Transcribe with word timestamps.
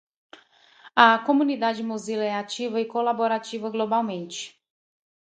A 0.95 1.19
comunidade 1.27 1.83
Mozilla 1.89 2.23
é 2.23 2.33
ativa 2.35 2.77
e 2.81 2.87
colaborativa 2.93 3.69
globalmente. 3.75 4.41